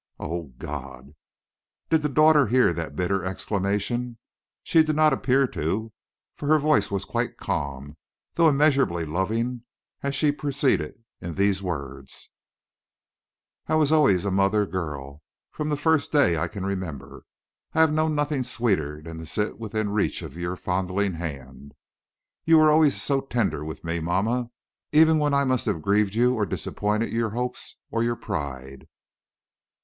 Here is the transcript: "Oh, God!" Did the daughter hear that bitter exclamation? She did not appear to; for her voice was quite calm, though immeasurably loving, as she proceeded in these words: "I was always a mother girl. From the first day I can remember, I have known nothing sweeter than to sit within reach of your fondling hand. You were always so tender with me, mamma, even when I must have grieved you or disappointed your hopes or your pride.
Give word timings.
"Oh, 0.19 0.45
God!" 0.57 1.13
Did 1.91 2.01
the 2.01 2.09
daughter 2.09 2.47
hear 2.47 2.73
that 2.73 2.95
bitter 2.95 3.23
exclamation? 3.23 4.17
She 4.63 4.81
did 4.81 4.95
not 4.95 5.13
appear 5.13 5.45
to; 5.49 5.93
for 6.35 6.47
her 6.47 6.57
voice 6.57 6.89
was 6.89 7.05
quite 7.05 7.37
calm, 7.37 7.97
though 8.33 8.49
immeasurably 8.49 9.05
loving, 9.05 9.61
as 10.01 10.15
she 10.15 10.31
proceeded 10.31 11.03
in 11.21 11.35
these 11.35 11.61
words: 11.61 12.31
"I 13.67 13.75
was 13.75 13.91
always 13.91 14.25
a 14.25 14.31
mother 14.31 14.65
girl. 14.65 15.21
From 15.51 15.69
the 15.69 15.77
first 15.77 16.11
day 16.11 16.35
I 16.35 16.47
can 16.47 16.65
remember, 16.65 17.23
I 17.73 17.81
have 17.81 17.93
known 17.93 18.15
nothing 18.15 18.41
sweeter 18.41 19.03
than 19.03 19.19
to 19.19 19.27
sit 19.27 19.59
within 19.59 19.91
reach 19.91 20.23
of 20.23 20.35
your 20.35 20.55
fondling 20.55 21.13
hand. 21.13 21.73
You 22.43 22.57
were 22.57 22.71
always 22.71 22.99
so 22.99 23.21
tender 23.21 23.63
with 23.63 23.83
me, 23.83 23.99
mamma, 23.99 24.49
even 24.91 25.19
when 25.19 25.35
I 25.35 25.43
must 25.43 25.67
have 25.67 25.83
grieved 25.83 26.15
you 26.15 26.33
or 26.33 26.47
disappointed 26.47 27.13
your 27.13 27.29
hopes 27.29 27.77
or 27.91 28.01
your 28.01 28.15
pride. 28.15 28.87